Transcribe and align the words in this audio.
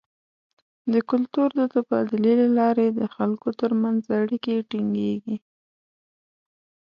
د 0.91 0.93
کلتور 1.09 1.49
د 1.59 1.61
تبادلې 1.73 2.33
له 2.41 2.47
لارې 2.59 2.87
د 2.89 3.01
خلکو 3.15 3.49
تر 3.59 3.71
منځ 3.81 4.01
اړیکې 4.19 4.55
ټینګیږي. 4.69 5.37